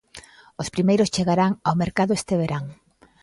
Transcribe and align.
Os 0.61 0.71
primeiros 0.75 1.11
chegarán 1.15 1.51
ao 1.67 1.79
mercado 1.83 2.11
este 2.19 2.33
verán. 2.41 2.63